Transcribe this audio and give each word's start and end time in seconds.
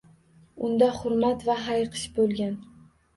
Unda 0.67 0.87
hurmat 0.99 1.45
va 1.49 1.57
hayiqish 1.65 2.07
bo‘lgan. 2.17 2.57